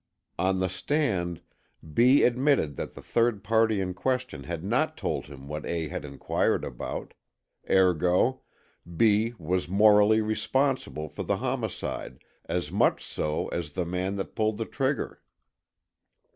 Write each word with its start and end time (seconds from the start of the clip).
On 0.39 0.57
the 0.59 0.67
stand 0.67 1.41
B. 1.93 2.23
admitted 2.23 2.75
that 2.75 2.95
the 2.95 3.03
third 3.03 3.43
party 3.43 3.79
in 3.79 3.93
question 3.93 4.45
had 4.45 4.63
not 4.63 4.97
told 4.97 5.27
him 5.27 5.47
what 5.47 5.63
A. 5.67 5.89
had 5.89 6.03
inquired 6.03 6.65
about. 6.65 7.13
Ergo: 7.69 8.41
B. 8.97 9.35
was 9.37 9.69
morally 9.69 10.19
responsible 10.19 11.07
for 11.07 11.21
the 11.21 11.37
homicide, 11.37 12.23
as 12.45 12.71
much 12.71 13.05
so 13.05 13.47
as 13.49 13.73
the 13.73 13.85
man 13.85 14.15
that 14.15 14.33
pulled 14.33 14.57
the 14.57 14.65
trigger. 14.65 15.21